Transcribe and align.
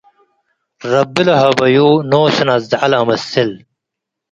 ረቢ 0.91 1.15
ለሀበዩ፣ 1.27 1.75
ኖሱ 2.11 2.37
ነዝዐ 2.47 2.73
ለአመስል። 2.91 3.49